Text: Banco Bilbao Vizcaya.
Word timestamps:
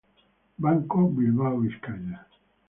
Banco 0.61 0.99
Bilbao 1.15 1.55
Vizcaya. 1.61 2.17